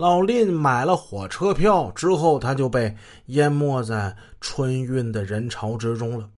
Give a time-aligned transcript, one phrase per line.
[0.00, 6.30] 老林买了火车票之后，他就被淹没在春运的人潮之中了。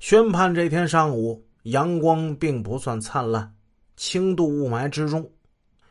[0.00, 3.54] 宣判这天上午，阳光并不算灿烂，
[3.96, 5.30] 轻度雾霾之中，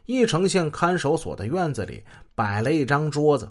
[0.08, 2.04] 义城县看守所的院子里
[2.36, 3.50] 摆了一张桌子，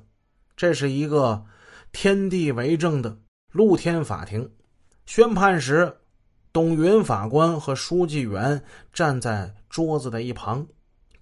[0.54, 1.42] 这是一个
[1.90, 3.16] 天地为证的
[3.50, 4.46] 露天法庭。
[5.06, 5.90] 宣判时，
[6.52, 8.62] 董云法官和书记员
[8.92, 10.66] 站在桌子的一旁。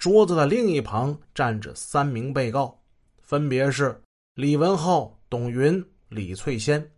[0.02, 2.76] 桌子的另一旁站着三名被告，
[3.20, 4.02] 分别是
[4.34, 6.90] 李文浩、董云、李翠仙。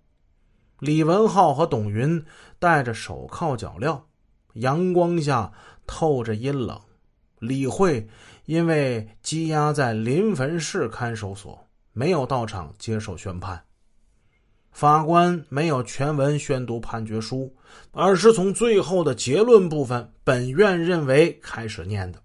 [0.78, 2.24] 李文浩和董云
[2.58, 4.00] 戴着手铐脚镣，
[4.54, 5.52] 阳光下
[5.86, 6.80] 透着阴冷。
[7.40, 8.08] 李慧
[8.46, 13.62] 因为羁押在临汾市看守所，没有到场接受宣判。
[14.72, 17.54] 法官没有全文宣读判决书，
[17.92, 22.23] 而是从最后的结论部分“本院认为”开始念的。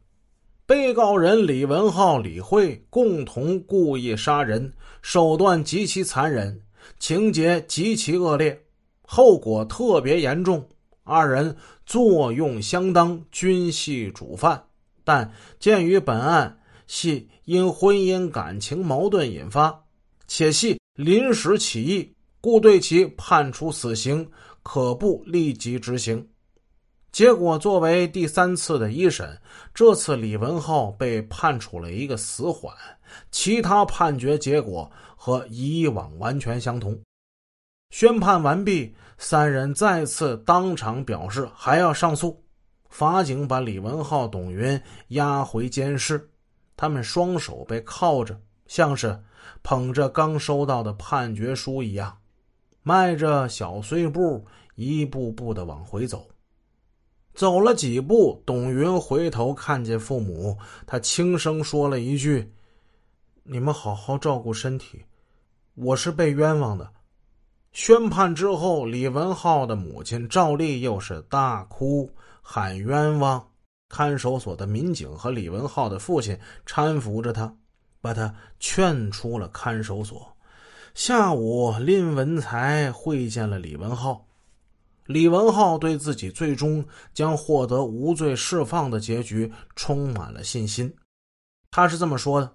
[0.69, 6.61] 被告人李文浩、李慧共同故意杀人，手段极其残忍，
[6.99, 8.61] 情节极其恶劣，
[9.01, 10.69] 后果特别严重。
[11.03, 11.57] 二人
[11.87, 14.63] 作用相当，均系主犯。
[15.03, 19.85] 但鉴于本案系因婚姻感情矛盾引发，
[20.27, 24.29] 且系临时起意，故对其判处死刑，
[24.61, 26.28] 可不立即执行。
[27.11, 29.39] 结果，作为第三次的一审，
[29.73, 32.73] 这次李文浩被判处了一个死缓，
[33.31, 36.97] 其他判决结果和以往完全相同。
[37.89, 42.43] 宣判完毕，三人再次当场表示还要上诉。
[42.89, 44.79] 法警把李文浩、董云
[45.09, 46.29] 押回监室，
[46.77, 49.19] 他们双手被铐着，像是
[49.63, 52.15] 捧着刚收到的判决书一样，
[52.83, 56.27] 迈着小碎步，一步步的往回走。
[57.39, 62.51] 走了几步，董云回头看见父母，他轻声说了一句
[63.43, 65.01] ：“你们好好照顾身体，
[65.75, 66.91] 我是被冤枉的。”
[67.71, 72.11] 宣判之后，李文浩的母亲赵丽又是大哭
[72.41, 73.41] 喊冤枉。
[73.87, 77.55] 看守所的民警和李文浩的父亲搀扶着他，
[78.01, 80.27] 把他劝出了看守所。
[80.93, 84.25] 下午，林文才会见了李文浩。
[85.09, 90.93] 李文浩对自己最终将获得无罪释放的结局充满了信心。
[91.71, 92.53] 他是这么说的：“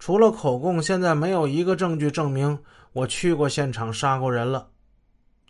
[0.00, 2.58] 除了口供，现在没有一个证据证明
[2.94, 4.66] 我去过现场杀过人了。”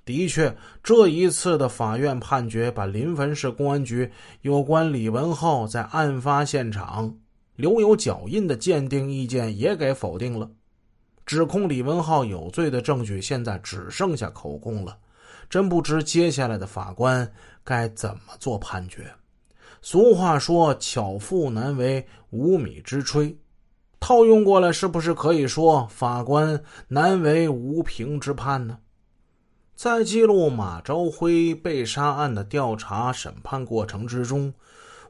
[0.05, 4.11] 的确，这一次的法院判决把临汾市公安局
[4.41, 7.17] 有关李文浩在案发现场
[7.55, 10.51] 留有脚印的鉴定意见也给否定了，
[11.25, 14.99] 指控李文浩有罪的证据现在只剩下口供了。
[15.49, 17.31] 真不知接下来的法官
[17.65, 19.12] 该怎么做判决。
[19.83, 23.37] 俗话说“巧妇难为无米之炊”，
[24.01, 28.79] 套用过来，是不是可以说法官难为无凭之判呢？
[29.75, 34.53] 在记录马朝辉被杀案的调查审判过程之中，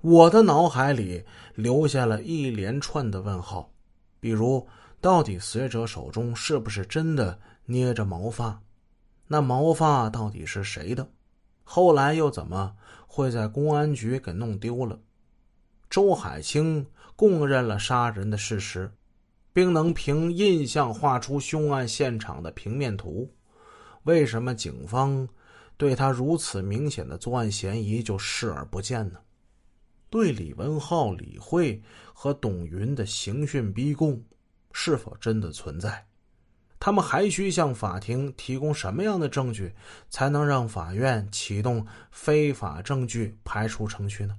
[0.02, 3.70] 我的脑海里留下了一连串的问号，
[4.18, 4.66] 比如，
[5.00, 8.60] 到底死者手中是不是真的捏着毛发？
[9.26, 11.08] 那毛发到底是谁的？
[11.64, 12.74] 后来又怎么
[13.06, 14.98] 会在公安局给弄丢了？
[15.90, 18.90] 周海清供认了杀人的事实，
[19.52, 23.28] 并能凭印象画出凶案现场的平面图，
[24.04, 25.28] 为什么警方
[25.76, 29.18] 对他如此明显的作案嫌疑就视而不见呢？
[30.08, 31.82] 对李文浩、李慧
[32.12, 34.22] 和董云的刑讯逼供，
[34.72, 36.06] 是否真的存在？
[36.86, 39.74] 他们还需向法庭提供什么样的证据，
[40.08, 44.36] 才能让法院启动非法证据排除程序呢？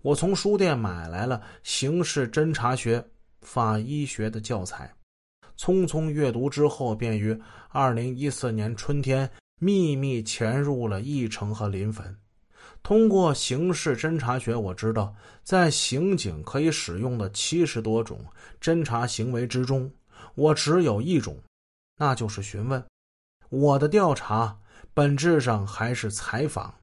[0.00, 3.00] 我从书店买来了《刑事侦查学》
[3.40, 4.94] 法医学的教材，
[5.58, 7.36] 匆匆阅读之后，便于
[7.70, 12.16] 二零一四年春天秘密潜入了义城和临汾。
[12.84, 18.24] 通过刑事侦查学，我知道在刑警可以使用的七十多种
[18.60, 19.90] 侦查行为之中，
[20.36, 21.36] 我只有一种。
[21.96, 22.84] 那就是询问，
[23.50, 24.58] 我的调查
[24.92, 26.74] 本质上还是采访，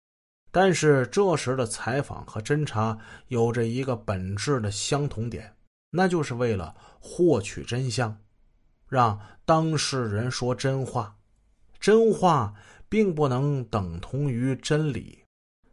[0.51, 2.97] 但是这时的采访和侦查
[3.27, 5.53] 有着一个本质的相同点，
[5.89, 8.17] 那就是为了获取真相，
[8.87, 11.13] 让当事人说真话。
[11.77, 12.53] 真话
[12.87, 15.21] 并不能等同于真理，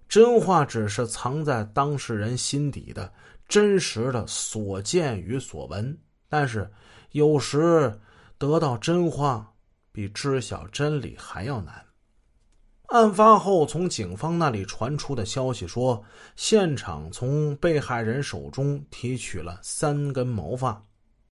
[0.09, 3.13] 真话只是藏在当事人心底的
[3.47, 5.97] 真实的所见与所闻，
[6.29, 6.69] 但是
[7.13, 7.97] 有时。
[8.39, 9.53] 得到真话
[9.91, 11.85] 比知晓真理还要难。
[12.87, 16.03] 案发后，从警方那里传出的消息说，
[16.37, 20.83] 现场从被害人手中提取了三根毛发，